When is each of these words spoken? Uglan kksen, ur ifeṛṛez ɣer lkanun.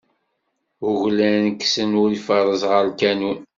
Uglan 0.89 1.43
kksen, 1.59 1.91
ur 2.01 2.09
ifeṛṛez 2.11 2.61
ɣer 2.71 2.83
lkanun. 2.89 3.39